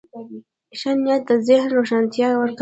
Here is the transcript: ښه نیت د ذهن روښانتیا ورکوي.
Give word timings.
ښه 0.79 0.91
نیت 1.03 1.21
د 1.27 1.31
ذهن 1.47 1.69
روښانتیا 1.77 2.27
ورکوي. 2.37 2.59